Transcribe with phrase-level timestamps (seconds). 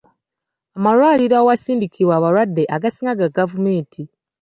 [0.77, 4.03] Amalwaliro awasindikibwa abalwadde agasinga ga gavumenti.